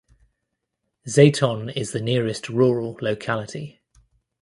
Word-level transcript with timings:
Zaton 1.05 1.71
is 1.77 1.91
the 1.91 2.01
nearest 2.01 2.49
rural 2.49 2.97
locality. 3.03 3.79